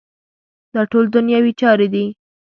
[0.73, 2.05] دا ټول دنیوي چارې دي.